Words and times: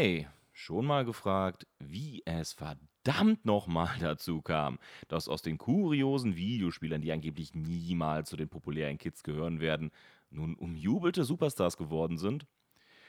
Hey, 0.00 0.28
schon 0.52 0.86
mal 0.86 1.04
gefragt, 1.04 1.66
wie 1.80 2.22
es 2.24 2.52
verdammt 2.52 3.44
nochmal 3.44 3.96
dazu 4.00 4.42
kam, 4.42 4.78
dass 5.08 5.28
aus 5.28 5.42
den 5.42 5.58
kuriosen 5.58 6.36
Videospielern, 6.36 7.00
die 7.02 7.10
angeblich 7.10 7.52
niemals 7.52 8.30
zu 8.30 8.36
den 8.36 8.48
populären 8.48 8.96
Kids 8.96 9.24
gehören 9.24 9.58
werden, 9.58 9.90
nun 10.30 10.54
umjubelte 10.54 11.24
Superstars 11.24 11.76
geworden 11.76 12.16
sind? 12.16 12.46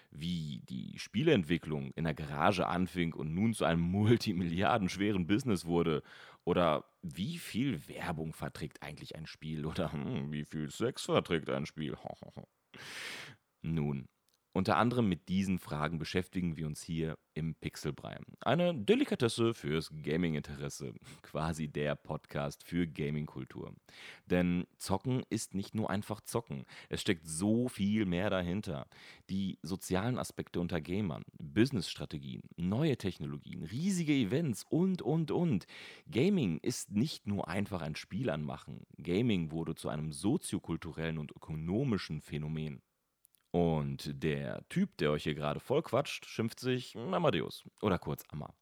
Wie 0.10 0.64
die 0.68 0.98
Spieleentwicklung 0.98 1.92
in 1.92 2.06
der 2.06 2.16
Garage 2.16 2.66
anfing 2.66 3.14
und 3.14 3.36
nun 3.36 3.54
zu 3.54 3.66
einem 3.66 3.82
multimilliardenschweren 3.92 5.28
Business 5.28 5.66
wurde? 5.66 6.02
Oder 6.44 6.86
wie 7.04 7.38
viel 7.38 7.88
Werbung 7.88 8.34
verträgt 8.34 8.82
eigentlich 8.82 9.16
ein 9.16 9.28
Spiel? 9.28 9.68
Oder 9.68 9.94
hm, 9.94 10.32
wie 10.32 10.44
viel 10.44 10.72
Sex 10.72 11.06
verträgt 11.06 11.52
ein 11.52 11.68
Spiel? 11.68 11.96
Nun, 13.62 14.08
unter 14.60 14.76
anderem 14.76 15.08
mit 15.08 15.30
diesen 15.30 15.58
Fragen 15.58 16.00
beschäftigen 16.00 16.58
wir 16.58 16.68
uns 16.68 16.84
hier 16.84 17.18
im 17.34 17.56
Pixelbrei. 17.56 18.20
Eine 18.42 18.76
Delikatesse 18.76 19.54
fürs 19.54 19.90
Gaming-Interesse. 20.04 20.94
Quasi 21.22 21.70
der 21.70 21.96
Podcast 21.96 22.66
für 22.66 22.86
Gaming-Kultur. 22.86 23.74
Denn 24.26 24.68
Zocken 24.78 25.24
ist 25.30 25.56
nicht 25.56 25.76
nur 25.76 25.90
einfach 25.90 26.20
Zocken. 26.20 26.66
Es 26.90 27.00
steckt 27.00 27.26
so 27.26 27.70
viel 27.70 28.06
mehr 28.06 28.30
dahinter. 28.30 28.86
Die 29.30 29.58
sozialen 29.64 30.20
Aspekte 30.20 30.60
unter 30.60 30.82
Gamern, 30.82 31.24
Business-Strategien, 31.38 32.42
neue 32.58 32.98
Technologien, 32.98 33.64
riesige 33.64 34.14
Events 34.14 34.66
und, 34.70 35.02
und, 35.02 35.32
und. 35.32 35.68
Gaming 36.12 36.60
ist 36.62 36.92
nicht 36.92 37.28
nur 37.28 37.48
einfach 37.48 37.82
ein 37.82 37.96
Spiel 37.96 38.30
anmachen. 38.30 38.86
Gaming 39.02 39.52
wurde 39.52 39.74
zu 39.76 39.88
einem 39.88 40.12
soziokulturellen 40.12 41.18
und 41.18 41.32
ökonomischen 41.32 42.20
Phänomen. 42.20 42.82
Und 43.52 44.24
der 44.24 44.68
Typ, 44.70 44.98
der 44.98 45.12
euch 45.12 45.24
hier 45.24 45.36
gerade 45.36 45.60
vollquatscht, 45.60 46.26
schimpft 46.26 46.60
sich 46.60 46.96
Amadeus 46.96 47.64
oder 47.82 47.98
kurz 47.98 48.24
Amma. 48.30 48.54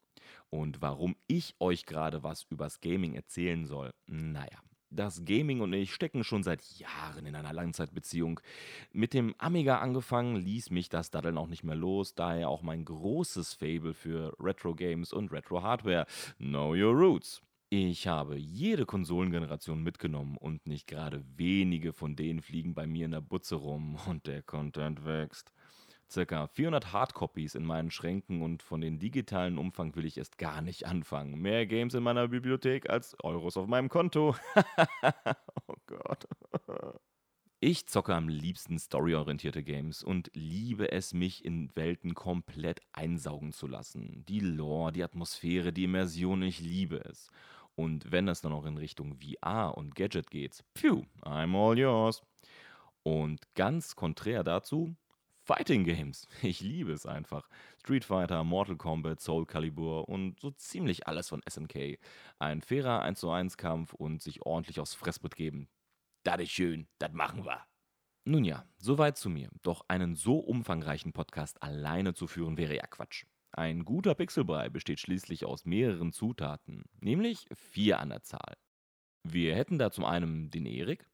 Und 0.50 0.82
warum 0.82 1.16
ich 1.28 1.56
euch 1.60 1.86
gerade 1.86 2.24
was 2.24 2.44
übers 2.50 2.80
Gaming 2.80 3.14
erzählen 3.14 3.66
soll, 3.66 3.94
naja. 4.06 4.58
Das 4.90 5.26
Gaming 5.26 5.60
und 5.60 5.74
ich 5.74 5.94
stecken 5.94 6.24
schon 6.24 6.44
seit 6.44 6.64
Jahren 6.78 7.26
in 7.26 7.36
einer 7.36 7.52
Langzeitbeziehung. 7.52 8.40
Mit 8.94 9.14
dem 9.14 9.36
Amiga 9.38 9.80
angefangen 9.80 10.38
ließ 10.38 10.70
mich 10.70 10.88
das 10.88 11.12
Daddeln 11.12 11.38
auch 11.38 11.48
nicht 11.48 11.66
mehr 11.66 11.76
los, 11.76 12.16
daher 12.16 12.48
auch 12.48 12.62
mein 12.62 12.86
großes 12.86 13.54
Fable 13.54 13.94
für 13.94 14.34
Retro-Games 14.40 15.12
und 15.12 15.34
Retro-Hardware. 15.34 16.06
Know 16.38 16.70
your 16.74 16.94
roots. 16.94 17.42
Ich 17.70 18.08
habe 18.08 18.38
jede 18.38 18.86
Konsolengeneration 18.86 19.84
mitgenommen 19.84 20.38
und 20.38 20.66
nicht 20.68 20.88
gerade 20.88 21.26
wenige 21.36 21.92
von 21.92 22.16
denen 22.16 22.42
fliegen 22.42 22.74
bei 22.74 22.88
mir 22.88 23.04
in 23.04 23.12
der 23.12 23.20
Butze 23.20 23.56
rum 23.56 23.98
und 24.08 24.26
der 24.26 24.42
Content 24.42 25.04
wächst. 25.04 25.52
Circa 26.10 26.48
400 26.48 26.94
Hardcopies 26.94 27.56
in 27.56 27.66
meinen 27.66 27.92
Schränken 27.92 28.42
und 28.42 28.64
von 28.64 28.80
den 28.80 29.00
digitalen 29.00 29.58
Umfang 29.58 29.94
will 29.98 30.06
ich 30.06 30.18
erst 30.18 30.38
gar 30.38 30.62
nicht 30.62 30.86
anfangen. 30.86 31.42
Mehr 31.42 31.66
Games 31.66 31.94
in 31.94 32.04
meiner 32.04 32.30
Bibliothek 32.30 32.90
als 32.90 33.18
Euros 33.22 33.58
auf 33.58 33.68
meinem 33.68 33.90
Konto. 33.90 34.34
oh 35.68 35.76
Gott. 35.88 36.26
Ich 37.60 37.88
zocke 37.88 38.16
am 38.16 38.30
liebsten 38.30 38.80
storyorientierte 38.80 39.64
Games 39.64 40.04
und 40.04 40.32
liebe 40.34 40.94
es, 40.94 41.14
mich 41.14 41.44
in 41.44 41.76
Welten 41.76 42.14
komplett 42.14 42.80
einsaugen 42.94 43.52
zu 43.52 43.68
lassen. 43.68 44.24
Die 44.30 44.40
Lore, 44.40 44.94
die 44.94 45.04
Atmosphäre, 45.04 45.74
die 45.74 45.84
Immersion, 45.84 46.42
ich 46.44 46.62
liebe 46.62 47.04
es. 47.04 47.30
Und 47.78 48.12
wenn 48.12 48.26
das 48.26 48.42
dann 48.42 48.54
auch 48.54 48.66
in 48.66 48.78
Richtung 48.78 49.20
VR 49.20 49.78
und 49.78 49.94
Gadget 49.94 50.32
geht, 50.32 50.64
phew, 50.76 51.06
I'm 51.22 51.56
all 51.56 51.78
yours. 51.78 52.24
Und 53.04 53.40
ganz 53.54 53.96
konträr 53.96 54.44
dazu, 54.44 54.96
Fighting 55.44 55.84
Games. 55.84 56.28
Ich 56.42 56.60
liebe 56.60 56.92
es 56.92 57.06
einfach. 57.06 57.48
Street 57.80 58.04
Fighter, 58.04 58.44
Mortal 58.44 58.78
Kombat, 58.78 59.22
Soul 59.22 59.46
Calibur 59.46 60.10
und 60.10 60.40
so 60.40 60.50
ziemlich 60.50 61.08
alles 61.08 61.30
von 61.30 61.42
SNK. 61.48 62.00
Ein 62.40 62.62
fairer 62.62 63.04
1 63.04 63.20
zu 63.20 63.30
1 63.30 63.58
Kampf 63.58 63.94
und 63.94 64.24
sich 64.24 64.42
ordentlich 64.42 64.80
aufs 64.80 64.96
Fressbrett 64.96 65.36
geben. 65.36 65.70
Das 66.24 66.42
ist 66.42 66.52
schön, 66.52 66.88
das 66.98 67.14
machen 67.14 67.46
wir. 67.46 67.64
Nun 68.26 68.44
ja, 68.44 68.66
soweit 68.78 69.18
zu 69.18 69.30
mir. 69.30 69.50
Doch 69.62 69.86
einen 69.88 70.16
so 70.16 70.40
umfangreichen 70.40 71.14
Podcast 71.14 71.62
alleine 71.62 72.16
zu 72.16 72.26
führen 72.26 72.58
wäre 72.58 72.76
ja 72.76 72.88
Quatsch. 72.88 73.26
Ein 73.52 73.86
guter 73.86 74.14
Pixelbrei 74.14 74.70
besteht 74.70 75.00
schließlich 75.00 75.46
aus 75.46 75.66
mehreren 75.66 76.12
Zutaten, 76.12 76.84
nämlich 77.00 77.48
vier 77.54 78.00
an 78.00 78.10
der 78.10 78.24
Zahl. 78.24 78.58
Wir 79.24 79.56
hätten 79.56 79.78
da 79.78 79.92
zum 79.92 80.06
einen 80.06 80.50
den 80.52 80.66
Erik, 80.66 81.10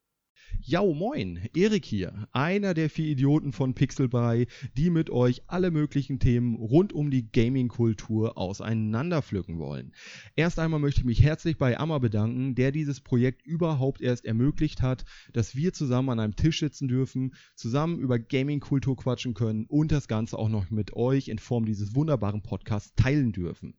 ja, 0.66 0.82
moin, 0.82 1.42
Erik 1.54 1.84
hier, 1.84 2.28
einer 2.32 2.74
der 2.74 2.90
vier 2.90 3.08
Idioten 3.08 3.52
von 3.52 3.74
Pixelbrei, 3.74 4.48
die 4.78 4.90
mit 4.90 5.10
euch 5.10 5.42
alle 5.48 5.72
möglichen 5.72 6.20
Themen 6.20 6.56
rund 6.56 6.94
um 6.94 7.12
die 7.12 7.30
Gaming-Kultur 7.30 8.38
auseinanderpflücken 8.38 9.60
wollen. 9.60 9.94
Erst 10.38 10.60
einmal 10.60 10.80
möchte 10.80 11.02
ich 11.02 11.06
mich 11.06 11.22
herzlich 11.22 11.58
bei 11.58 11.78
Amma 11.78 12.00
bedanken, 12.00 12.56
der 12.56 12.72
dieses 12.72 13.02
Projekt 13.02 13.46
überhaupt 13.46 14.00
erst 14.00 14.24
ermöglicht 14.24 14.82
hat, 14.82 15.04
dass 15.34 15.54
wir 15.54 15.74
zusammen 15.74 16.12
an 16.12 16.20
einem 16.22 16.36
Tisch 16.38 16.62
sitzen 16.62 16.88
dürfen, 16.88 17.34
zusammen 17.56 18.00
über 18.00 18.18
Gaming-Kultur 18.18 18.96
quatschen 18.96 19.34
können 19.34 19.66
und 19.68 19.92
das 19.92 20.08
Ganze 20.08 20.40
auch 20.40 20.50
noch 20.50 20.70
mit 20.70 20.94
euch 20.94 21.28
in 21.28 21.40
Form 21.40 21.66
dieses 21.66 21.94
wunderbaren 21.94 22.42
Podcasts 22.42 22.94
teilen 22.96 23.34
dürfen. 23.34 23.76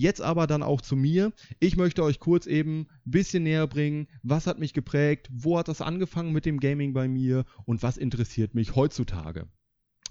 Jetzt 0.00 0.22
aber 0.22 0.46
dann 0.46 0.62
auch 0.62 0.80
zu 0.80 0.96
mir. 0.96 1.30
Ich 1.58 1.76
möchte 1.76 2.02
euch 2.02 2.20
kurz 2.20 2.46
eben 2.46 2.86
ein 3.04 3.10
bisschen 3.10 3.42
näher 3.42 3.66
bringen, 3.66 4.08
was 4.22 4.46
hat 4.46 4.58
mich 4.58 4.72
geprägt, 4.72 5.28
wo 5.30 5.58
hat 5.58 5.68
das 5.68 5.82
angefangen, 5.82 6.32
mit 6.32 6.46
dem 6.46 6.58
Gaming 6.58 6.94
bei 6.94 7.06
mir 7.06 7.44
und 7.66 7.82
was 7.82 7.98
interessiert 7.98 8.54
mich 8.54 8.74
heutzutage? 8.74 9.46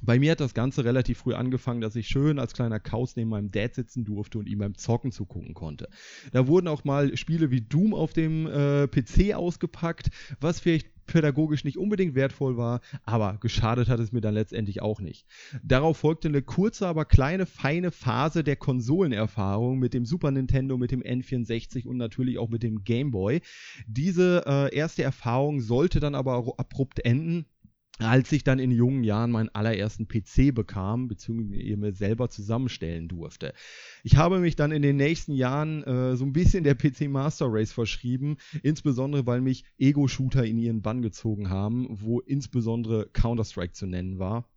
Bei 0.01 0.19
mir 0.19 0.31
hat 0.31 0.39
das 0.39 0.53
Ganze 0.53 0.85
relativ 0.85 1.19
früh 1.19 1.33
angefangen, 1.33 1.81
dass 1.81 1.95
ich 1.95 2.07
schön 2.07 2.39
als 2.39 2.53
kleiner 2.53 2.79
Kauz 2.79 3.15
neben 3.15 3.29
meinem 3.29 3.51
Dad 3.51 3.75
sitzen 3.75 4.05
durfte 4.05 4.39
und 4.39 4.47
ihm 4.47 4.59
beim 4.59 4.75
Zocken 4.75 5.11
zugucken 5.11 5.53
konnte. 5.53 5.89
Da 6.31 6.47
wurden 6.47 6.67
auch 6.67 6.83
mal 6.83 7.15
Spiele 7.17 7.51
wie 7.51 7.61
Doom 7.61 7.93
auf 7.93 8.13
dem 8.13 8.47
äh, 8.47 8.87
PC 8.87 9.33
ausgepackt, 9.35 10.09
was 10.39 10.59
vielleicht 10.59 10.87
pädagogisch 11.09 11.63
nicht 11.63 11.77
unbedingt 11.77 12.15
wertvoll 12.15 12.55
war, 12.55 12.81
aber 13.03 13.37
geschadet 13.39 13.89
hat 13.89 13.99
es 13.99 14.11
mir 14.11 14.21
dann 14.21 14.35
letztendlich 14.35 14.81
auch 14.81 15.01
nicht. 15.01 15.25
Darauf 15.63 15.97
folgte 15.97 16.27
eine 16.27 16.41
kurze, 16.41 16.87
aber 16.87 17.03
kleine, 17.05 17.45
feine 17.45 17.91
Phase 17.91 18.43
der 18.43 18.55
Konsolenerfahrung 18.55 19.79
mit 19.79 19.93
dem 19.93 20.05
Super 20.05 20.31
Nintendo, 20.31 20.77
mit 20.77 20.91
dem 20.91 21.01
N64 21.01 21.87
und 21.87 21.97
natürlich 21.97 22.37
auch 22.37 22.49
mit 22.49 22.61
dem 22.61 22.83
Game 22.83 23.11
Boy. 23.11 23.41
Diese 23.87 24.43
äh, 24.45 24.75
erste 24.75 25.01
Erfahrung 25.03 25.61
sollte 25.61 25.99
dann 25.99 26.15
aber 26.15 26.53
abrupt 26.57 27.03
enden 27.03 27.45
als 27.99 28.31
ich 28.31 28.43
dann 28.43 28.59
in 28.59 28.71
jungen 28.71 29.03
Jahren 29.03 29.31
meinen 29.31 29.49
allerersten 29.49 30.07
PC 30.07 30.53
bekam, 30.53 31.07
beziehungsweise 31.07 31.77
mir 31.77 31.93
selber 31.93 32.29
zusammenstellen 32.29 33.07
durfte. 33.07 33.53
Ich 34.03 34.15
habe 34.15 34.39
mich 34.39 34.55
dann 34.55 34.71
in 34.71 34.81
den 34.81 34.95
nächsten 34.95 35.33
Jahren 35.33 35.83
äh, 35.83 36.15
so 36.15 36.25
ein 36.25 36.33
bisschen 36.33 36.63
der 36.63 36.75
PC 36.75 37.09
Master 37.09 37.47
Race 37.49 37.71
verschrieben, 37.71 38.37
insbesondere 38.63 39.25
weil 39.25 39.41
mich 39.41 39.65
Ego-Shooter 39.77 40.45
in 40.45 40.57
ihren 40.57 40.81
Bann 40.81 41.01
gezogen 41.01 41.49
haben, 41.49 41.87
wo 41.89 42.19
insbesondere 42.19 43.09
Counter-Strike 43.11 43.73
zu 43.73 43.85
nennen 43.85 44.19
war. 44.19 44.49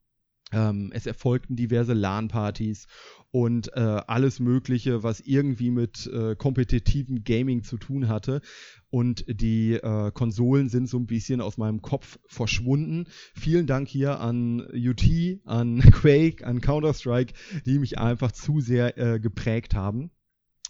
Ähm, 0.52 0.90
es 0.94 1.06
erfolgten 1.06 1.56
diverse 1.56 1.94
LAN-Partys 1.94 2.86
und 3.30 3.74
äh, 3.74 3.80
alles 3.80 4.40
Mögliche, 4.40 5.02
was 5.02 5.20
irgendwie 5.20 5.70
mit 5.70 6.06
äh, 6.06 6.36
kompetitivem 6.36 7.24
Gaming 7.24 7.62
zu 7.62 7.78
tun 7.78 8.08
hatte. 8.08 8.42
Und 8.90 9.24
die 9.26 9.72
äh, 9.72 10.10
Konsolen 10.12 10.68
sind 10.68 10.86
so 10.86 10.98
ein 10.98 11.06
bisschen 11.06 11.40
aus 11.40 11.56
meinem 11.56 11.80
Kopf 11.80 12.18
verschwunden. 12.26 13.06
Vielen 13.34 13.66
Dank 13.66 13.88
hier 13.88 14.20
an 14.20 14.60
UT, 14.60 15.02
an 15.46 15.80
Quake, 15.92 16.46
an 16.46 16.60
Counter-Strike, 16.60 17.32
die 17.64 17.78
mich 17.78 17.98
einfach 17.98 18.32
zu 18.32 18.60
sehr 18.60 18.98
äh, 18.98 19.19
geprägt 19.19 19.74
haben. 19.74 20.10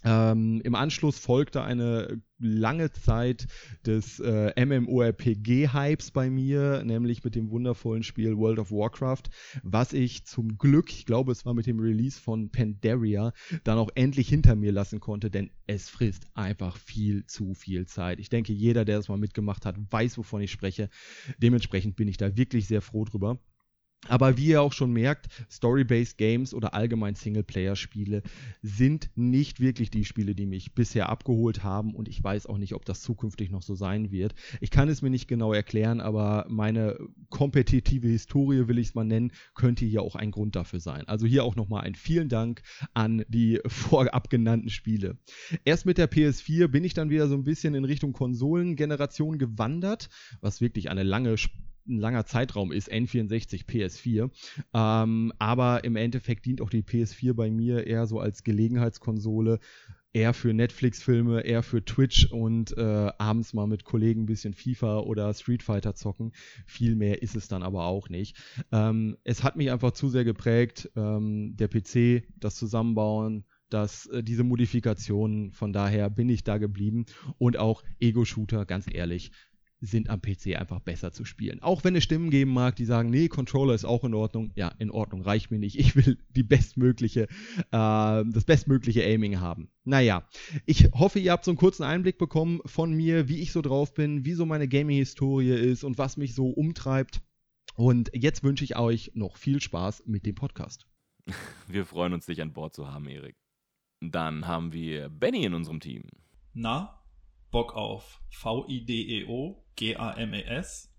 Ähm, 0.05 0.61
Im 0.65 0.75
Anschluss 0.75 1.19
folgte 1.19 1.63
eine 1.63 2.21
lange 2.39 2.91
Zeit 2.91 3.47
des 3.87 4.19
äh, 4.19 4.53
MMORPG-Hypes 4.65 6.11
bei 6.11 6.29
mir, 6.29 6.83
nämlich 6.85 7.23
mit 7.23 7.37
dem 7.37 7.51
wundervollen 7.51 8.03
Spiel 8.03 8.37
World 8.37 8.59
of 8.59 8.73
Warcraft, 8.73 9.23
was 9.63 9.93
ich 9.93 10.25
zum 10.25 10.59
Glück, 10.59 10.91
ich 10.91 11.07
glaube 11.07 11.33
es 11.33 11.47
war 11.47 11.55
mit 11.55 11.67
dem 11.67 11.79
Release 11.79 12.21
von 12.21 12.51
Pandaria, 12.51 13.33
dann 13.65 13.79
auch 13.79 13.91
endlich 13.95 14.29
hinter 14.29 14.57
mir 14.57 14.73
lassen 14.73 14.99
konnte, 14.99 15.31
denn 15.31 15.51
es 15.67 15.89
frisst 15.89 16.27
einfach 16.35 16.77
viel 16.77 17.25
zu 17.27 17.55
viel 17.55 17.87
Zeit. 17.87 18.19
Ich 18.19 18.29
denke, 18.29 18.53
jeder, 18.53 18.85
der 18.85 18.97
das 18.97 19.09
mal 19.09 19.19
mitgemacht 19.19 19.65
hat, 19.65 19.77
weiß, 19.91 20.19
wovon 20.19 20.43
ich 20.43 20.51
spreche. 20.51 20.89
Dementsprechend 21.39 21.97
bin 21.97 22.09
ich 22.09 22.17
da 22.17 22.37
wirklich 22.37 22.67
sehr 22.67 22.83
froh 22.83 23.05
drüber. 23.05 23.39
Aber 24.09 24.37
wie 24.37 24.47
ihr 24.47 24.63
auch 24.63 24.73
schon 24.73 24.93
merkt, 24.93 25.29
Story-Based 25.51 26.19
Games 26.19 26.55
oder 26.55 26.75
allgemein 26.75 27.15
Singleplayer-Spiele 27.15 28.23
sind 28.61 29.11
nicht 29.15 29.61
wirklich 29.61 29.91
die 29.91 30.05
Spiele, 30.05 30.35
die 30.35 30.47
mich 30.47 30.75
bisher 30.75 31.09
abgeholt 31.09 31.63
haben 31.63 31.95
und 31.95 32.09
ich 32.09 32.23
weiß 32.23 32.47
auch 32.47 32.59
nicht, 32.59 32.75
ob 32.75 32.85
das 32.85 33.01
zukünftig 33.01 33.51
noch 33.51 33.63
so 33.63 33.77
sein 33.77 34.11
wird. 34.11 34.35
Ich 34.61 34.71
kann 34.71 34.89
es 34.89 35.03
mir 35.03 35.11
nicht 35.11 35.29
genau 35.29 35.53
erklären, 35.53 36.01
aber 36.01 36.47
meine 36.49 36.99
kompetitive 37.31 38.09
Historie, 38.09 38.67
will 38.67 38.79
ich 38.79 38.89
es 38.89 38.95
mal 38.95 39.05
nennen, 39.05 39.33
könnte 39.55 39.85
hier 39.85 40.03
auch 40.03 40.17
ein 40.17 40.33
Grund 40.33 40.57
dafür 40.57 40.81
sein. 40.81 41.07
Also 41.07 41.27
hier 41.27 41.45
auch 41.45 41.55
nochmal 41.55 41.85
ein 41.85 41.95
vielen 41.95 42.29
Dank 42.29 42.63
an 42.95 43.25
die 43.29 43.61
vorab 43.67 44.31
genannten 44.31 44.69
Spiele. 44.69 45.17
Erst 45.65 45.87
mit 45.87 45.99
der 45.99 46.11
PS4 46.11 46.67
bin 46.67 46.83
ich 46.83 46.95
dann 46.95 47.11
wieder 47.11 47.29
so 47.29 47.35
ein 47.35 47.45
bisschen 47.45 47.75
in 47.75 47.85
Richtung 47.85 48.13
Konsolengeneration 48.13 49.39
gewandert, 49.39 50.09
was 50.41 50.61
wirklich 50.61 50.91
eine 50.91 51.05
lange 51.05 51.39
ein 51.87 51.99
langer 51.99 52.27
Zeitraum 52.27 52.73
ist, 52.73 52.91
N64, 52.91 53.67
PS4. 53.67 54.31
Ähm, 54.75 55.33
aber 55.39 55.85
im 55.85 55.97
Endeffekt 55.97 56.47
dient 56.47 56.61
auch 56.61 56.71
die 56.71 56.83
PS4 56.83 57.35
bei 57.35 57.51
mir 57.51 57.87
eher 57.87 58.07
so 58.07 58.21
als 58.21 58.45
Gelegenheitskonsole, 58.45 59.59
eher 60.13 60.35
für 60.35 60.53
Netflix-Filme, 60.53 61.41
eher 61.41 61.63
für 61.63 61.85
Twitch 61.85 62.27
und 62.31 62.77
äh, 62.77 63.11
abends 63.19 63.55
mal 63.55 63.67
mit 63.67 63.85
Kollegen 63.85 64.23
ein 64.23 64.27
bisschen 64.27 64.55
FIFA 64.55 65.01
oder 65.01 65.33
Street 65.35 65.63
Fighter 65.63 65.95
zocken. 65.95 66.33
Viel 66.67 66.97
mehr 66.97 67.23
ist 67.23 67.35
es 67.35 67.49
dann 67.49 67.63
aber 67.63 67.85
auch 67.85 68.09
nicht. 68.09 68.37
Ähm, 68.71 69.17
es 69.25 69.43
hat 69.43 69.57
mich 69.57 69.71
einfach 69.71 69.93
zu 69.93 70.09
sehr 70.09 70.25
geprägt, 70.25 70.91
ähm, 70.97 71.57
der 71.57 71.69
PC, 71.69 72.25
das 72.39 72.57
Zusammenbauen, 72.57 73.45
dass 73.71 74.07
äh, 74.07 74.23
diese 74.23 74.45
Modifikationen, 74.45 75.53
von 75.53 75.73
daher 75.73 76.11
bin 76.11 76.29
ich 76.29 76.45
da 76.45 76.59
geblieben 76.59 77.07
und 77.39 77.57
auch 77.57 77.83
Ego-Shooter, 78.01 78.67
ganz 78.67 78.87
ehrlich, 78.93 79.33
sind 79.85 80.09
am 80.09 80.23
PC 80.23 80.57
einfach 80.57 80.79
besser 80.79 81.13
zu 81.13 81.25
spielen. 81.25 81.61
Auch 81.61 81.83
wenn 81.83 81.97
es 81.97 82.05
Stimmen 82.05 82.31
geben 82.31 82.53
mag, 82.53 82.77
die 82.77 82.85
sagen, 82.85 83.11
nee, 83.11 83.27
Controller 83.27 83.75
ist 83.75 83.85
auch 83.85 84.05
in 84.05 84.15
Ordnung. 84.15 84.53
Ja, 84.55 84.69
in 84.79 84.93
Ordnung, 84.93 85.23
reicht 85.23 85.51
mir 85.51 85.59
nicht. 85.59 85.77
Ich 85.77 85.97
will 85.97 86.19
die 86.37 86.45
bestmögliche, 86.45 87.23
äh, 87.23 87.27
das 87.71 88.45
bestmögliche 88.45 89.05
Aiming 89.05 89.41
haben. 89.41 89.69
Naja, 89.85 90.25
ich 90.67 90.93
hoffe, 90.93 91.19
ihr 91.19 91.33
habt 91.33 91.45
so 91.45 91.51
einen 91.51 91.59
kurzen 91.59 91.83
Einblick 91.83 92.17
bekommen 92.17 92.61
von 92.65 92.95
mir, 92.95 93.29
wie 93.29 93.41
ich 93.41 93.51
so 93.51 93.61
drauf 93.61 93.93
bin, 93.93 94.25
wie 94.25 94.35
so 94.35 94.47
meine 94.47 94.69
Gaming-Historie 94.69 95.51
ist 95.51 95.83
und 95.83 95.99
was 95.99 96.17
mich 96.17 96.35
so 96.35 96.47
umtreibt. 96.47 97.21
Und 97.75 98.11
jetzt 98.15 98.45
wünsche 98.45 98.65
ich 98.65 98.77
euch 98.77 99.11
noch 99.15 99.37
viel 99.37 99.61
Spaß 99.61 100.05
mit 100.07 100.27
dem 100.27 100.37
Podcast. 100.37 100.87
Wir 101.67 101.85
freuen 101.85 102.13
uns, 102.13 102.27
dich 102.27 102.41
an 102.41 102.53
Bord 102.53 102.73
zu 102.73 102.87
haben, 102.89 103.09
Erik. 103.09 103.37
Dann 104.01 104.47
haben 104.47 104.73
wir 104.73 105.09
Benny 105.09 105.45
in 105.45 105.55
unserem 105.55 105.79
Team. 105.79 106.03
Na, 106.55 107.02
Bock 107.53 107.77
auf 107.77 108.21
V-I-D-E-O 108.31 109.63
G-A-M-E-S? 109.77 110.91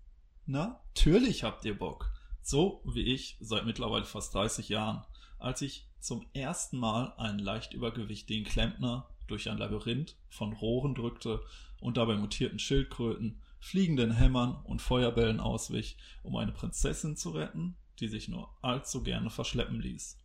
Natürlich 0.46 1.42
habt 1.42 1.64
ihr 1.64 1.76
Bock. 1.76 2.12
So 2.42 2.80
wie 2.84 3.02
ich 3.12 3.36
seit 3.40 3.66
mittlerweile 3.66 4.04
fast 4.04 4.32
30 4.34 4.68
Jahren, 4.68 5.04
als 5.38 5.62
ich 5.62 5.88
zum 5.98 6.24
ersten 6.32 6.78
Mal 6.78 7.12
einen 7.16 7.40
leicht 7.40 7.74
übergewichtigen 7.74 8.44
Klempner 8.44 9.08
durch 9.26 9.50
ein 9.50 9.58
Labyrinth 9.58 10.16
von 10.28 10.52
Rohren 10.52 10.94
drückte 10.94 11.42
und 11.80 11.96
dabei 11.96 12.14
mutierten 12.14 12.60
Schildkröten, 12.60 13.42
fliegenden 13.58 14.12
Hämmern 14.12 14.62
und 14.64 14.80
Feuerbällen 14.80 15.40
auswich, 15.40 15.96
um 16.22 16.36
eine 16.36 16.52
Prinzessin 16.52 17.16
zu 17.16 17.30
retten, 17.30 17.76
die 17.98 18.08
sich 18.08 18.28
nur 18.28 18.48
allzu 18.62 19.02
gerne 19.02 19.30
verschleppen 19.30 19.80
ließ. 19.80 20.18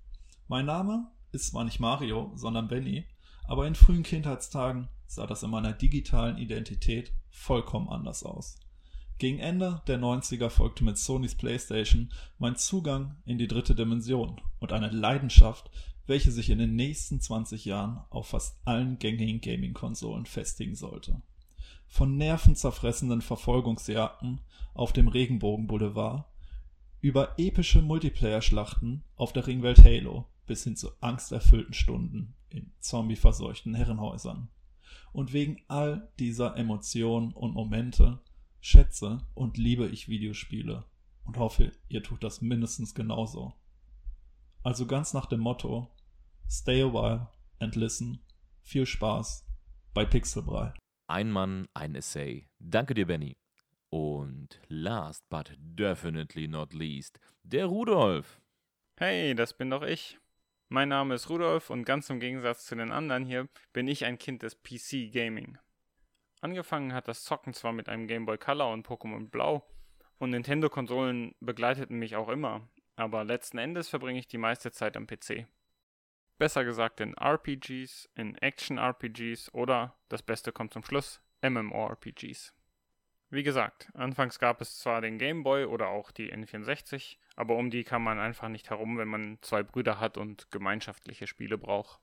Mein 0.47 0.67
Name 0.67 1.09
ist 1.31 1.47
zwar 1.47 1.63
nicht 1.63 1.79
Mario, 1.79 2.31
sondern 2.35 2.67
Benny, 2.67 3.07
aber 3.49 3.65
in 3.65 3.73
frühen 3.73 4.03
Kindheitstagen 4.03 4.89
sah 5.07 5.25
das 5.25 5.41
in 5.41 5.49
meiner 5.49 5.73
digitalen 5.73 6.37
Identität 6.37 7.11
vollkommen 7.31 7.89
anders 7.89 8.23
aus. 8.23 8.59
Gegen 9.17 9.39
Ende 9.39 9.81
der 9.87 9.99
90er 9.99 10.51
folgte 10.51 10.83
mit 10.83 10.99
Sonys 10.99 11.33
PlayStation 11.33 12.13
mein 12.37 12.57
Zugang 12.57 13.17
in 13.25 13.39
die 13.39 13.47
dritte 13.47 13.73
Dimension 13.73 14.39
und 14.59 14.71
eine 14.71 14.89
Leidenschaft, 14.89 15.71
welche 16.05 16.31
sich 16.31 16.51
in 16.51 16.59
den 16.59 16.75
nächsten 16.75 17.21
20 17.21 17.65
Jahren 17.65 18.01
auf 18.11 18.27
fast 18.27 18.55
allen 18.65 18.99
gängigen 18.99 19.41
Gaming-Konsolen 19.41 20.27
festigen 20.27 20.75
sollte. 20.75 21.19
Von 21.87 22.17
nervenzerfressenden 22.17 23.21
Verfolgungsjagden 23.21 24.41
auf 24.75 24.93
dem 24.93 25.07
Regenbogenboulevard 25.07 26.25
über 27.01 27.33
epische 27.39 27.81
Multiplayer-Schlachten 27.81 29.03
auf 29.15 29.33
der 29.33 29.47
Ringwelt 29.47 29.83
Halo 29.83 30.27
bis 30.45 30.65
hin 30.65 30.75
zu 30.75 30.91
angsterfüllten 31.01 31.73
Stunden 31.73 32.35
in 32.49 32.71
zombieverseuchten 32.79 33.75
Herrenhäusern. 33.75 34.49
Und 35.11 35.33
wegen 35.33 35.61
all 35.67 36.11
dieser 36.19 36.55
Emotionen 36.57 37.31
und 37.33 37.53
Momente 37.53 38.19
schätze 38.61 39.25
und 39.33 39.57
liebe 39.57 39.87
ich 39.87 40.07
Videospiele 40.07 40.85
und 41.25 41.37
hoffe, 41.37 41.71
ihr 41.87 42.03
tut 42.03 42.23
das 42.23 42.41
mindestens 42.41 42.93
genauso. 42.93 43.53
Also 44.63 44.85
ganz 44.85 45.13
nach 45.13 45.25
dem 45.25 45.39
Motto 45.39 45.89
Stay 46.51 46.81
a 46.81 46.91
while 46.91 47.27
and 47.59 47.75
listen. 47.75 48.25
Viel 48.63 48.87
Spaß 48.87 49.45
bei 49.93 50.03
Pixelbrei. 50.03 50.73
Ein 51.07 51.29
Mann, 51.31 51.67
ein 51.75 51.93
Essay. 51.93 52.47
Danke 52.57 52.95
dir, 52.95 53.05
Benny. 53.05 53.37
Und 53.91 54.59
last 54.67 55.27
but 55.29 55.55
definitely 55.59 56.47
not 56.47 56.73
least, 56.73 57.19
der 57.43 57.67
Rudolf. 57.67 58.41
Hey, 58.97 59.35
das 59.35 59.55
bin 59.55 59.69
doch 59.69 59.83
ich. 59.83 60.19
Mein 60.71 60.89
Name 60.89 61.15
ist 61.15 61.31
Rudolf 61.31 61.71
und 61.71 61.83
ganz 61.83 62.11
im 62.11 62.19
Gegensatz 62.19 62.65
zu 62.65 62.75
den 62.75 62.91
anderen 62.91 63.25
hier 63.25 63.49
bin 63.73 63.87
ich 63.87 64.05
ein 64.05 64.19
Kind 64.19 64.43
des 64.43 64.61
PC 64.61 65.11
Gaming. 65.11 65.57
Angefangen 66.41 66.93
hat 66.93 67.07
das 67.07 67.23
Zocken 67.23 67.55
zwar 67.55 67.73
mit 67.73 67.89
einem 67.89 68.05
Game 68.05 68.27
Boy 68.27 68.37
Color 68.37 68.71
und 68.71 68.85
Pokémon 68.85 69.31
Blau 69.31 69.67
und 70.19 70.29
Nintendo-Konsolen 70.29 71.33
begleiteten 71.39 71.97
mich 71.97 72.15
auch 72.15 72.29
immer, 72.29 72.69
aber 72.95 73.23
letzten 73.23 73.57
Endes 73.57 73.89
verbringe 73.89 74.19
ich 74.19 74.27
die 74.27 74.37
meiste 74.37 74.71
Zeit 74.71 74.95
am 74.95 75.07
PC. 75.07 75.47
Besser 76.37 76.63
gesagt 76.63 76.99
in 76.99 77.15
RPGs, 77.17 78.07
in 78.13 78.35
Action-RPGs 78.35 79.51
oder, 79.55 79.97
das 80.07 80.21
Beste 80.21 80.51
kommt 80.51 80.71
zum 80.71 80.83
Schluss, 80.83 81.19
MMORPGs. 81.41 82.53
Wie 83.31 83.43
gesagt, 83.43 83.89
anfangs 83.93 84.39
gab 84.39 84.59
es 84.59 84.79
zwar 84.79 85.01
den 85.01 85.19
Game 85.19 85.43
Boy 85.43 85.65
oder 85.65 85.89
auch 85.89 86.09
die 86.09 86.33
N64, 86.33 87.17
aber 87.35 87.55
um 87.57 87.69
die 87.69 87.83
kann 87.83 88.01
man 88.01 88.19
einfach 88.19 88.49
nicht 88.49 88.71
herum, 88.71 88.97
wenn 88.97 89.07
man 89.07 89.37
zwei 89.41 89.61
Brüder 89.61 89.99
hat 89.99 90.17
und 90.17 90.49
gemeinschaftliche 90.51 91.27
Spiele 91.27 91.57
braucht. 91.57 91.99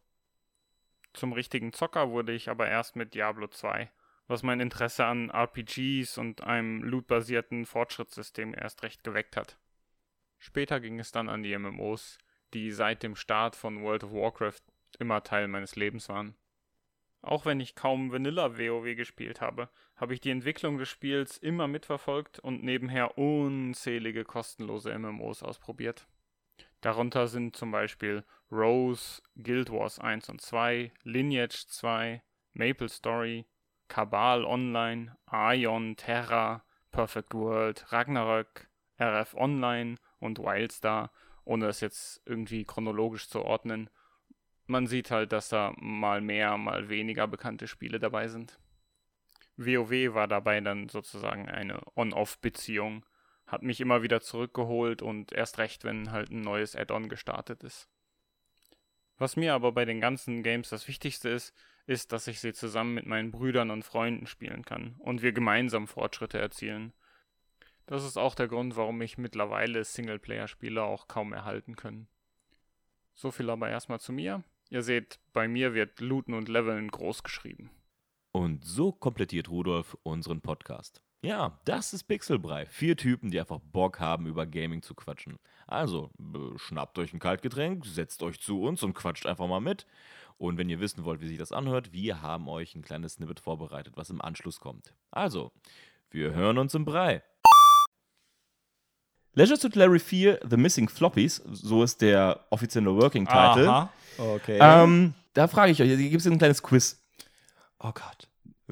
Zum 1.13 1.33
richtigen 1.33 1.73
Zocker 1.73 2.11
wurde 2.11 2.33
ich 2.33 2.49
aber 2.49 2.69
erst 2.69 2.95
mit 2.95 3.15
Diablo 3.15 3.49
2, 3.49 3.91
was 4.29 4.45
mein 4.45 4.61
Interesse 4.61 5.05
an 5.05 5.31
RPGs 5.31 6.17
und 6.19 6.45
einem 6.45 6.83
lootbasierten 6.83 7.67
Fortschrittssystem 7.67 8.55
erst 8.55 8.85
recht 8.85 9.03
geweckt 9.03 9.37
hat. 9.37 9.59
Später 10.39 10.79
ging 10.79 11.01
es 11.01 11.11
dann 11.11 11.29
an 11.29 11.43
die 11.43 11.57
MMOs, 11.59 12.19
die 12.55 12.71
seit 12.71 13.03
dem 13.03 13.17
Start 13.17 13.57
von 13.57 13.83
World 13.83 14.05
of 14.05 14.13
Warcraft 14.13 14.63
immer 15.01 15.25
Teil 15.25 15.49
meines 15.49 15.75
Lebens 15.75 16.09
waren. 16.09 16.37
Auch 17.23 17.45
wenn 17.45 17.61
ich 17.61 17.75
kaum 17.75 18.13
Vanilla 18.13 18.59
WoW 18.59 18.95
gespielt 18.95 19.41
habe, 19.41 19.69
habe 19.97 20.15
ich 20.15 20.21
die 20.21 20.31
Entwicklung 20.31 20.79
des 20.79 20.89
Spiels 20.89 21.39
immer 21.39 21.67
mitverfolgt 21.67 22.39
und 22.39 22.63
nebenher 22.63 23.19
unzählige 23.19 24.25
kostenlose 24.25 24.97
MMOs 24.97 25.43
ausprobiert. 25.43 26.07
Darunter 26.81 27.27
sind 27.27 27.57
zum 27.57 27.73
Beispiel 27.73 28.25
Rose, 28.53 29.23
Guild 29.37 29.71
Wars 29.73 29.99
1 29.99 30.29
und 30.29 30.41
2, 30.41 30.93
Lineage 31.03 31.67
2, 31.67 32.23
Maple 32.53 32.89
Story, 32.89 33.47
Cabal 33.89 34.45
Online, 34.45 35.17
Aion, 35.27 35.97
Terra, 35.97 36.65
Perfect 36.93 37.35
World, 37.35 37.93
Ragnarök, 37.93 38.69
RF 39.01 39.35
Online 39.35 39.97
und 40.19 40.39
Wildstar, 40.39 41.11
ohne 41.45 41.67
es 41.67 41.81
jetzt 41.81 42.23
irgendwie 42.25 42.65
chronologisch 42.65 43.29
zu 43.29 43.43
ordnen 43.43 43.91
man 44.67 44.87
sieht 44.87 45.11
halt, 45.11 45.33
dass 45.33 45.49
da 45.49 45.73
mal 45.79 46.21
mehr, 46.21 46.57
mal 46.57 46.89
weniger 46.89 47.27
bekannte 47.27 47.69
Spiele 47.69 47.99
dabei 47.99 48.29
sind. 48.29 48.59
WoW 49.57 50.15
war 50.15 50.29
dabei 50.29 50.61
dann 50.61 50.89
sozusagen 50.89 51.49
eine 51.49 51.81
On-Off-Beziehung, 51.97 53.07
hat 53.47 53.63
mich 53.63 53.81
immer 53.81 54.03
wieder 54.03 54.21
zurückgeholt 54.21 55.03
und 55.03 55.33
erst 55.33 55.59
recht, 55.59 55.85
wenn 55.85 56.11
halt 56.11 56.31
ein 56.31 56.41
neues 56.41 56.77
Add-on 56.77 57.09
gestartet 57.09 57.63
ist. 57.63 57.89
Was 59.19 59.37
mir 59.37 59.55
aber 59.55 59.73
bei 59.73 59.85
den 59.85 60.01
ganzen 60.01 60.43
Games 60.43 60.69
das 60.69 60.89
Wichtigste 60.89 61.31
ist, 61.31 61.55
ist, 61.87 62.13
dass 62.13 62.27
ich 62.27 62.41
sie 62.41 62.53
zusammen 62.53 62.95
mit 62.95 63.07
meinen 63.07 63.31
Brüdern 63.31 63.71
und 63.71 63.85
Freunden 63.85 64.27
spielen 64.27 64.65
kann 64.65 64.97
und 64.99 65.23
wir 65.23 65.33
gemeinsam 65.33 65.87
Fortschritte 65.87 66.39
erzielen. 66.39 66.93
Das 67.87 68.05
ist 68.05 68.17
auch 68.17 68.35
der 68.35 68.49
Grund, 68.49 68.77
warum 68.77 68.99
mich 68.99 69.17
mittlerweile 69.17 69.85
Singleplayer-Spiele 69.85 70.83
auch 70.83 71.07
kaum 71.07 71.33
erhalten 71.33 71.77
können. 71.77 72.09
So 73.15 73.31
viel 73.31 73.49
aber 73.49 73.71
erstmal 73.71 74.01
zu 74.01 74.13
mir. 74.13 74.43
Ihr 74.69 74.83
seht, 74.83 75.21
bei 75.33 75.47
mir 75.47 75.75
wird 75.75 76.01
Looten 76.01 76.35
und 76.35 76.49
Leveln 76.49 76.89
groß 76.89 77.23
geschrieben. 77.23 77.71
Und 78.33 78.65
so 78.65 78.93
komplettiert 78.93 79.49
Rudolf 79.49 79.97
unseren 80.03 80.41
Podcast. 80.41 81.01
Ja, 81.23 81.59
das 81.65 81.93
ist 81.93 82.05
Pixelbrei. 82.05 82.67
Vier 82.67 82.97
Typen, 82.97 83.31
die 83.31 83.41
einfach 83.41 83.61
Bock 83.61 84.01
haben, 84.01 84.27
über 84.27 84.47
Gaming 84.47 84.83
zu 84.83 84.95
quatschen. 84.95 85.39
Also, 85.67 86.11
schnappt 86.57 86.99
euch 86.99 87.13
ein 87.13 87.19
Kaltgetränk, 87.19 87.87
setzt 87.87 88.23
euch 88.23 88.41
zu 88.41 88.63
uns 88.63 88.83
und 88.83 88.95
quatscht 88.95 89.27
einfach 89.27 89.49
mal 89.49 89.61
mit. 89.61 89.87
Und 90.37 90.59
wenn 90.59 90.69
ihr 90.69 90.81
wissen 90.81 91.05
wollt, 91.05 91.21
wie 91.21 91.29
sich 91.29 91.39
das 91.39 91.53
anhört, 91.53 91.93
wir 91.93 92.21
haben 92.21 92.49
euch 92.49 92.75
ein 92.75 92.83
kleines 92.83 93.15
Snippet 93.15 93.41
vorbereitet, 93.41 93.95
was 93.97 94.11
im 94.11 94.21
Anschluss 94.21 94.61
kommt. 94.61 94.95
Also, 95.11 95.53
wir 96.11 96.35
hören 96.35 96.59
uns 96.59 96.75
im 96.75 96.85
Brei. 96.85 97.23
Leisure 99.39 99.59
Suit 99.59 99.77
Larry 99.77 99.99
4, 99.99 100.41
The 100.49 100.57
Missing 100.57 100.89
Floppies, 100.89 101.43
so 101.53 101.83
ist 101.83 102.01
der 102.01 102.41
offizielle 102.49 102.97
Working 102.97 103.27
Title. 103.27 103.69
Aha. 103.69 103.93
Okay. 104.17 104.59
Ähm, 104.59 105.13
da 105.35 105.47
frage 105.47 105.73
ich 105.73 105.83
euch, 105.83 105.89
hier 105.89 106.09
gibt 106.09 106.23
es 106.23 106.27
ein 106.27 106.39
kleines 106.39 106.63
Quiz. 106.63 106.99
Oh 107.79 107.93
Gott. 107.93 108.29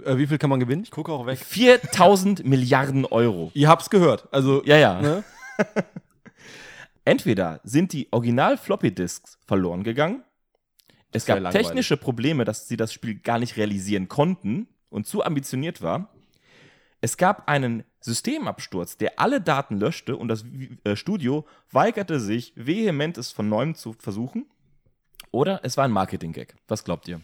Äh, 0.07 0.17
wie 0.17 0.27
viel 0.27 0.39
kann 0.39 0.49
man 0.49 0.61
gewinnen? 0.61 0.83
Ich 0.83 0.91
gucke 0.91 1.13
auch 1.13 1.27
weg. 1.27 1.39
4000 1.39 2.45
Milliarden 2.47 3.05
Euro. 3.05 3.51
Ihr 3.53 3.69
habt's 3.69 3.91
gehört. 3.91 4.27
Also, 4.33 4.65
ja, 4.65 4.79
ja. 4.79 5.03
Ne? 5.03 5.23
Entweder 7.05 7.61
sind 7.63 7.93
die 7.93 8.09
Original 8.11 8.57
Floppy 8.57 8.91
Disks 8.91 9.37
verloren 9.47 9.85
gegangen. 9.85 10.25
Es 11.13 11.27
gab 11.27 11.51
technische 11.51 11.99
Probleme, 11.99 12.47
dass 12.47 12.69
sie 12.69 12.79
das 12.79 12.91
Spiel 12.91 13.17
gar 13.17 13.39
nicht 13.39 13.59
realisieren 13.59 14.09
konnten 14.09 14.67
und 14.89 15.07
zu 15.07 15.23
ambitioniert 15.23 15.83
war. 15.83 16.09
Es 17.05 17.19
gab 17.19 17.51
einen 17.51 17.85
Systemabsturz, 18.01 18.97
der 18.97 19.21
alle 19.21 19.43
Daten 19.43 19.79
löschte 19.79 20.17
und 20.17 20.29
das 20.29 20.43
äh, 20.85 20.97
Studio 20.97 21.45
weigerte 21.71 22.19
sich 22.19 22.55
vehement, 22.57 23.19
es 23.19 23.31
von 23.31 23.47
neuem 23.47 23.75
zu 23.75 23.93
versuchen. 23.93 24.47
Oder 25.31 25.61
es 25.65 25.77
war 25.77 25.85
ein 25.85 25.91
Marketing-Gag. 25.91 26.57
Was 26.67 26.83
glaubt 26.83 27.07
ihr? 27.07 27.21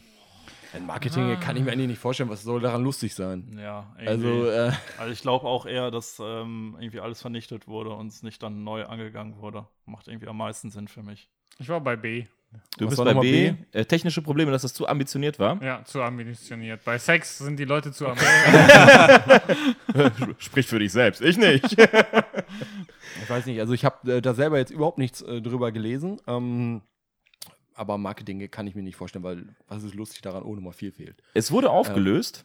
Ein 0.74 0.84
Marketing 0.84 1.40
kann 1.40 1.56
ich 1.56 1.64
mir 1.64 1.72
eigentlich 1.72 1.86
nicht 1.88 1.98
vorstellen, 1.98 2.28
was 2.28 2.42
soll 2.42 2.60
daran 2.60 2.84
lustig 2.84 3.14
sein? 3.14 3.58
Ja, 3.58 3.90
Also, 3.96 4.50
äh, 4.50 4.70
Also 4.98 5.12
ich 5.14 5.22
glaube 5.22 5.46
auch 5.46 5.64
eher, 5.64 5.90
dass 5.90 6.20
ähm, 6.22 6.76
irgendwie 6.78 7.00
alles 7.00 7.22
vernichtet 7.22 7.66
wurde 7.66 7.94
und 7.94 8.08
es 8.08 8.22
nicht 8.22 8.42
dann 8.42 8.62
neu 8.62 8.84
angegangen 8.84 9.38
wurde. 9.38 9.66
Macht 9.86 10.08
irgendwie 10.08 10.28
am 10.28 10.36
meisten 10.36 10.70
Sinn 10.70 10.88
für 10.88 11.02
mich. 11.02 11.30
Ich 11.58 11.70
war 11.70 11.80
bei 11.80 11.96
B. 11.96 12.26
Du 12.78 12.86
Was 12.86 12.96
bist 12.96 13.04
bei 13.04 13.14
B. 13.14 13.50
B? 13.52 13.78
Äh, 13.78 13.84
technische 13.84 14.22
Probleme, 14.22 14.50
dass 14.50 14.62
das 14.62 14.74
zu 14.74 14.88
ambitioniert 14.88 15.38
war. 15.38 15.62
Ja, 15.62 15.84
zu 15.84 16.02
ambitioniert. 16.02 16.82
Bei 16.84 16.98
Sex 16.98 17.38
sind 17.38 17.58
die 17.58 17.64
Leute 17.64 17.92
zu 17.92 18.08
ambitioniert. 18.08 19.42
Sprich 20.38 20.66
für 20.66 20.78
dich 20.78 20.90
selbst, 20.92 21.20
ich 21.20 21.36
nicht. 21.36 21.78
Ich 23.22 23.30
weiß 23.30 23.46
nicht, 23.46 23.60
also 23.60 23.72
ich 23.72 23.84
habe 23.84 24.16
äh, 24.16 24.22
da 24.22 24.34
selber 24.34 24.58
jetzt 24.58 24.70
überhaupt 24.70 24.98
nichts 24.98 25.22
äh, 25.22 25.40
drüber 25.42 25.72
gelesen. 25.72 26.20
Ähm, 26.26 26.82
aber 27.74 27.98
Marketing 27.98 28.50
kann 28.50 28.66
ich 28.66 28.74
mir 28.74 28.82
nicht 28.82 28.96
vorstellen, 28.96 29.24
weil 29.24 29.44
was 29.68 29.82
ist 29.82 29.94
lustig 29.94 30.22
daran, 30.22 30.42
ohne 30.42 30.60
mal 30.60 30.72
viel 30.72 30.92
fehlt. 30.92 31.22
es 31.34 31.50
wurde 31.50 31.70
aufgelöst. 31.70 32.44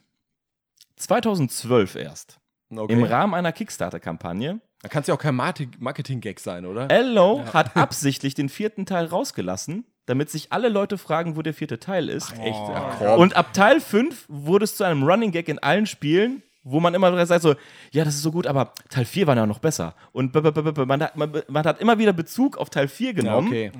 2012 0.97 1.95
erst. 1.95 2.39
Okay. 2.69 2.93
Im 2.93 3.03
Rahmen 3.03 3.33
einer 3.33 3.51
Kickstarter-Kampagne. 3.51 4.61
da 4.81 4.89
kann 4.89 5.01
es 5.01 5.07
ja 5.07 5.13
auch 5.13 5.19
kein 5.19 5.35
Marketing-Gag 5.35 6.39
sein, 6.39 6.65
oder? 6.65 6.89
Ello 6.89 7.43
hat 7.53 7.75
absichtlich 7.77 8.33
den 8.33 8.49
vierten 8.49 8.85
Teil 8.85 9.05
rausgelassen, 9.05 9.85
damit 10.05 10.29
sich 10.29 10.51
alle 10.51 10.69
Leute 10.69 10.97
fragen, 10.97 11.35
wo 11.35 11.41
der 11.41 11.53
vierte 11.53 11.79
Teil 11.79 12.09
ist. 12.09 12.31
Echt? 12.33 12.59
Oh. 12.59 12.69
Ja, 12.71 12.95
komm. 12.99 13.19
Und 13.19 13.35
ab 13.35 13.53
Teil 13.53 13.79
5 13.81 14.25
wurde 14.27 14.65
es 14.65 14.75
zu 14.75 14.83
einem 14.83 15.03
Running 15.03 15.31
Gag 15.31 15.47
in 15.49 15.59
allen 15.59 15.85
Spielen, 15.85 16.43
wo 16.63 16.79
man 16.79 16.93
immer 16.95 17.25
sagt 17.25 17.41
so, 17.43 17.55
ja, 17.91 18.03
das 18.05 18.15
ist 18.15 18.23
so 18.23 18.31
gut, 18.31 18.47
aber 18.47 18.73
Teil 18.89 19.05
4 19.05 19.27
war 19.27 19.35
ja 19.35 19.45
noch 19.45 19.59
besser. 19.59 19.95
Und 20.11 20.31
b- 20.33 20.41
b- 20.41 20.51
b- 20.51 20.71
b- 20.71 20.85
man 20.85 21.01
hat, 21.03 21.15
man, 21.15 21.31
man 21.47 21.63
hat 21.65 21.79
immer 21.79 21.97
wieder 21.99 22.13
Bezug 22.13 22.57
auf 22.57 22.69
Teil 22.69 22.87
4 22.87 23.07
ja, 23.07 23.13
genommen. 23.13 23.47
okay. 23.47 23.71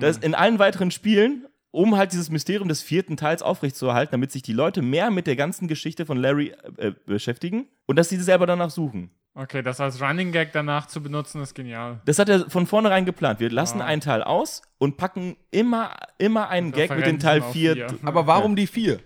Das 0.00 0.18
in 0.18 0.34
allen 0.34 0.58
weiteren 0.58 0.90
Spielen, 0.90 1.46
um 1.70 1.96
halt 1.96 2.12
dieses 2.12 2.30
Mysterium 2.30 2.68
des 2.68 2.82
vierten 2.82 3.16
Teils 3.16 3.42
aufrechtzuerhalten, 3.42 4.12
damit 4.12 4.32
sich 4.32 4.42
die 4.42 4.52
Leute 4.52 4.82
mehr 4.82 5.10
mit 5.10 5.26
der 5.26 5.36
ganzen 5.36 5.68
Geschichte 5.68 6.04
von 6.06 6.16
Larry 6.18 6.54
äh, 6.76 6.92
beschäftigen 7.06 7.66
und 7.86 7.96
dass 7.96 8.08
sie 8.08 8.16
selber 8.18 8.46
danach 8.46 8.70
suchen. 8.70 9.10
Okay, 9.38 9.60
das 9.62 9.80
als 9.80 10.00
Running 10.00 10.32
Gag 10.32 10.52
danach 10.52 10.86
zu 10.86 11.02
benutzen, 11.02 11.42
ist 11.42 11.54
genial. 11.54 12.00
Das 12.06 12.18
hat 12.18 12.30
er 12.30 12.48
von 12.48 12.66
vornherein 12.66 13.04
geplant. 13.04 13.38
Wir 13.38 13.50
lassen 13.50 13.82
Ah. 13.82 13.84
einen 13.84 14.00
Teil 14.00 14.22
aus 14.22 14.62
und 14.78 14.96
packen 14.96 15.36
immer, 15.50 15.90
immer 16.16 16.48
einen 16.48 16.72
Gag 16.72 16.88
mit 16.96 17.04
dem 17.04 17.18
Teil 17.18 17.40
Referenzen 17.40 17.42
auf 17.48 17.52
4. 17.52 17.74
vier. 17.90 17.98
Aber 18.08 18.26
warum 18.26 18.56
die 18.56 18.66
vier? 18.66 19.00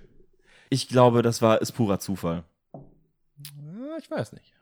Ich 0.69 0.87
glaube, 0.89 1.23
das 1.23 1.43
war 1.43 1.61
ist 1.61 1.73
purer 1.73 1.99
Zufall. 1.99 2.45
Ja, 2.73 3.97
ich 3.99 4.09
weiß 4.09 4.33
nicht. 4.35 4.55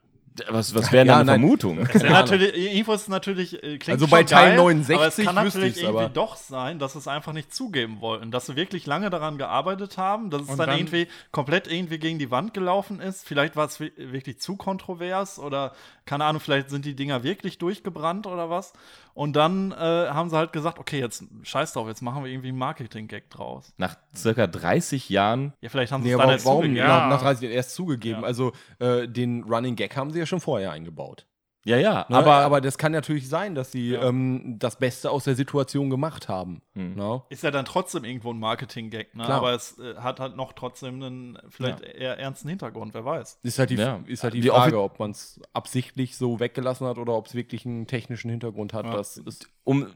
Was, 0.49 0.75
was 0.75 0.93
wäre 0.93 1.07
Ja, 1.07 1.17
eine 1.17 1.25
nein. 1.25 1.41
Vermutung? 1.41 1.79
Wäre 1.79 2.11
natürlich, 2.13 2.55
irgendwo 2.57 2.93
ist 2.93 3.03
es 3.03 3.09
natürlich, 3.09 3.55
äh, 3.63 3.79
klingt 3.79 3.89
Also 4.01 4.07
bei 4.09 4.23
Teil 4.25 4.51
geil, 4.51 4.57
69 4.59 4.97
aber 4.97 5.07
es 5.07 5.17
kann 5.17 5.35
natürlich 5.35 5.77
irgendwie 5.83 5.99
aber- 6.05 6.09
doch 6.09 6.37
sein, 6.37 6.79
dass 6.79 6.93
sie 6.93 6.99
es 7.01 7.09
einfach 7.09 7.33
nicht 7.33 7.55
zugeben 7.55 8.01
wollten, 8.01 8.31
dass 8.31 8.47
sie 8.47 8.57
wirklich 8.57 8.87
lange 8.87 9.11
daran 9.11 9.39
gearbeitet 9.39 9.99
haben, 9.99 10.31
dass 10.31 10.43
es 10.43 10.49
dann, 10.49 10.59
dann- 10.59 10.79
irgendwie 10.79 11.09
komplett 11.33 11.67
irgendwie 11.71 11.99
gegen 11.99 12.19
die 12.19 12.31
Wand 12.31 12.55
gelaufen 12.55 13.01
ist. 13.01 13.27
Vielleicht 13.27 13.57
war 13.57 13.67
es 13.67 13.81
wi- 13.81 13.93
wirklich 13.97 14.41
zu 14.41 14.57
kontrovers 14.57 15.39
oder 15.39 15.73
keine 16.07 16.25
Ahnung, 16.25 16.41
vielleicht 16.41 16.71
sind 16.71 16.85
die 16.85 16.95
Dinger 16.97 17.23
wirklich 17.23 17.59
durchgebrannt 17.59 18.27
oder 18.27 18.49
was. 18.49 18.73
Und 19.13 19.35
dann 19.35 19.73
äh, 19.73 19.75
haben 19.75 20.31
sie 20.31 20.37
halt 20.37 20.53
gesagt, 20.53 20.79
okay, 20.79 21.01
jetzt 21.01 21.25
scheiß 21.43 21.73
drauf, 21.73 21.89
jetzt 21.89 22.03
machen 22.03 22.23
wir 22.23 22.31
irgendwie 22.31 22.49
einen 22.49 22.59
Marketing-Gag 22.59 23.29
draus. 23.31 23.73
Nach 23.77 23.97
circa 24.15 24.47
30 24.47 25.09
Jahren. 25.09 25.53
Ja, 25.61 25.69
vielleicht 25.71 25.91
haben 25.93 26.03
sie 26.05 26.09
Nee, 26.09 26.13
es 26.15 26.19
dann 26.19 26.25
aber 26.27 26.33
jetzt 26.35 26.47
warum 26.47 26.63
zugegeben. 26.63 26.87
Ja. 26.87 27.01
nach, 27.01 27.09
nach 27.11 27.23
30 27.23 27.43
Jahren 27.43 27.53
erst 27.55 27.75
zugegeben? 27.75 28.21
Ja. 28.21 28.27
Also 28.27 28.53
äh, 28.79 29.09
den 29.09 29.43
Running 29.43 29.75
Gag 29.75 29.97
haben 29.97 30.13
sie 30.13 30.21
ja 30.21 30.27
schon 30.29 30.41
vorher 30.41 30.71
eingebaut. 30.73 31.27
Ja, 31.65 31.77
ja, 31.77 32.07
Ne? 32.09 32.17
aber, 32.17 32.37
aber 32.37 32.61
das 32.63 32.79
kann 32.79 32.93
natürlich 32.93 33.29
sein, 33.29 33.55
dass 33.55 33.73
sie 33.73 33.91
Ja. 33.91 34.05
ähm, 34.09 34.57
das 34.59 34.77
Beste 34.79 35.11
aus 35.11 35.25
der 35.25 35.35
Situation 35.35 35.91
gemacht 35.91 36.29
haben. 36.29 36.63
Hm. 36.75 36.95
Ne? 36.95 37.23
Ist 37.31 37.43
ja 37.43 37.51
dann 37.51 37.65
trotzdem 37.67 38.05
irgendwo 38.05 38.33
ein 38.33 38.39
Marketing-Gag, 38.39 39.15
ne? 39.15 39.25
Klar. 39.25 39.39
aber 39.39 39.53
es 39.53 39.77
äh, 39.79 39.97
hat 39.97 40.19
halt 40.21 40.37
noch 40.37 40.53
trotzdem 40.55 40.95
einen 41.03 41.39
vielleicht 41.51 41.83
eher 41.83 42.17
ernsten 42.19 42.49
Hintergrund, 42.49 42.95
wer 42.95 43.05
weiß. 43.05 43.41
Ist 43.43 43.59
halt 43.59 43.71
die, 43.71 43.75
Ja. 43.75 44.01
ist 44.07 44.23
halt 44.23 44.35
die, 44.35 44.41
Die 44.41 44.49
Frage, 44.49 44.81
ob 44.81 44.99
man 44.99 45.11
es 45.11 45.41
absichtlich 45.53 46.17
so 46.17 46.41
weggelassen 46.41 46.87
hat 46.87 46.97
oder 46.97 47.13
ob 47.15 47.27
es 47.27 47.35
wirklich 47.35 47.67
einen 47.67 47.87
technischen 47.87 48.31
Hintergrund 48.31 48.73
hat. 48.73 48.87
Ja. 48.87 48.93
Das 48.97 49.19
ist, 49.19 49.51
um 49.65 49.89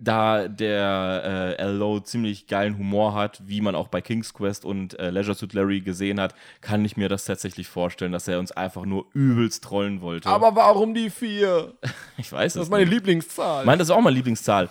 da 0.00 0.46
der 0.48 1.56
äh, 1.58 1.64
LO 1.70 1.98
ziemlich 2.00 2.46
geilen 2.46 2.78
Humor 2.78 3.14
hat, 3.14 3.42
wie 3.46 3.60
man 3.60 3.74
auch 3.74 3.88
bei 3.88 4.00
King's 4.00 4.32
Quest 4.32 4.64
und 4.64 4.98
äh, 4.98 5.10
Leisure 5.10 5.34
Suit 5.34 5.52
Larry 5.54 5.80
gesehen 5.80 6.20
hat, 6.20 6.34
kann 6.60 6.84
ich 6.84 6.96
mir 6.96 7.08
das 7.08 7.24
tatsächlich 7.24 7.66
vorstellen, 7.68 8.12
dass 8.12 8.28
er 8.28 8.38
uns 8.38 8.52
einfach 8.52 8.84
nur 8.84 9.06
übelst 9.12 9.64
trollen 9.64 10.00
wollte. 10.00 10.28
aber 10.28 10.54
warum 10.54 10.94
die 10.94 11.10
vier? 11.10 11.74
ich 12.16 12.30
weiß 12.32 12.52
Das 12.54 12.60
es 12.60 12.66
ist 12.66 12.70
meine 12.70 12.84
nicht. 12.84 12.94
Lieblingszahl. 12.94 13.64
Meine, 13.64 13.78
das 13.78 13.88
ist 13.88 13.94
auch 13.94 14.00
meine 14.00 14.14
Lieblingszahl. 14.16 14.68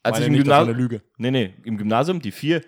Als 0.00 0.14
Meine 0.14 0.24
ich 0.24 0.28
im 0.28 0.32
nicht, 0.34 0.46
das 0.46 0.50
war 0.52 0.58
eine 0.62 0.66
Gymnasium. 0.74 0.90
Lüge. 0.90 1.02
Nee, 1.18 1.30
nee, 1.32 1.54
im 1.64 1.76
Gymnasium 1.76 2.20
die 2.20 2.30
vier. 2.30 2.60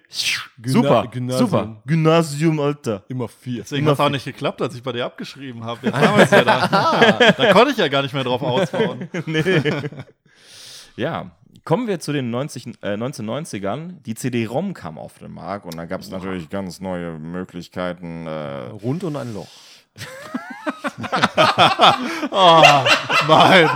Gymna- 0.60 0.68
super, 0.72 1.06
Gymnasium. 1.10 1.48
super. 1.50 1.82
Gymnasium, 1.86 2.60
Alter. 2.60 3.04
Immer 3.08 3.28
vier. 3.28 3.62
Deswegen 3.62 3.86
hat 3.86 3.94
es 3.94 4.00
auch 4.00 4.08
nicht 4.10 4.24
geklappt, 4.24 4.60
als 4.60 4.74
ich 4.74 4.82
bei 4.82 4.92
dir 4.92 5.04
abgeschrieben 5.06 5.64
habe. 5.64 5.78
Jetzt 5.86 5.94
haben 5.96 6.16
wir 6.16 6.24
es 6.24 6.30
ja 6.30 6.42
da. 6.44 7.18
da 7.36 7.52
konnte 7.52 7.70
ich 7.70 7.76
ja 7.78 7.86
gar 7.88 8.02
nicht 8.02 8.12
mehr 8.14 8.24
drauf 8.24 8.42
ausbauen. 8.42 9.08
Ja, 10.96 11.30
kommen 11.64 11.86
wir 11.86 12.00
zu 12.00 12.12
den 12.12 12.30
90, 12.30 12.66
äh, 12.82 12.96
1990ern. 12.96 14.02
Die 14.02 14.14
CD-ROM 14.14 14.74
kam 14.74 14.98
auf 14.98 15.18
den 15.18 15.32
Markt 15.32 15.64
und 15.66 15.76
da 15.76 15.84
gab 15.86 16.00
es 16.00 16.10
natürlich 16.10 16.48
ganz 16.50 16.80
neue 16.80 17.18
Möglichkeiten. 17.18 18.26
Äh, 18.26 18.30
Rund 18.68 19.04
und 19.04 19.16
ein 19.16 19.32
Loch. 19.34 19.48
Oh, 22.30 22.62
mein 23.26 23.68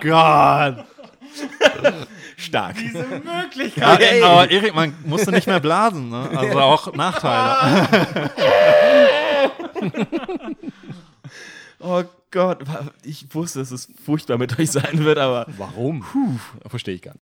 Gott. 0.00 0.84
stark. 2.36 2.76
Ja, 3.76 3.92
aber 4.24 4.50
Erik, 4.50 4.74
man 4.74 4.94
musste 5.04 5.30
nicht 5.30 5.46
mehr 5.46 5.60
blasen, 5.60 6.10
ne? 6.10 6.28
Also 6.36 6.60
auch 6.60 6.92
Nachteile. 6.94 8.30
Oh 11.84 12.04
Gott, 12.30 12.60
ich 13.02 13.34
wusste, 13.34 13.58
dass 13.58 13.72
es 13.72 13.88
furchtbar 14.04 14.38
mit 14.38 14.56
euch 14.56 14.70
sein 14.70 15.04
wird, 15.04 15.18
aber 15.18 15.46
Warum? 15.58 16.04
Verstehe 16.68 16.94
ich 16.94 17.02
gar 17.02 17.14
nicht. 17.14 17.24